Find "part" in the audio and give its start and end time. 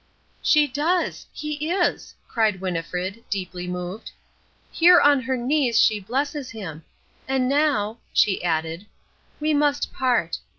9.93-10.39